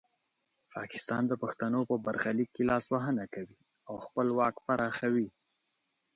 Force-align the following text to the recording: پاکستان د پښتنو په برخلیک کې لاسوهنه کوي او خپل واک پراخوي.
پاکستان 0.75 1.23
د 1.27 1.33
پښتنو 1.43 1.79
په 1.89 1.95
برخلیک 2.05 2.49
کې 2.55 2.63
لاسوهنه 2.71 3.25
کوي 3.33 3.57
او 3.89 3.95
خپل 4.05 4.27
واک 4.37 4.55
پراخوي. 4.65 5.29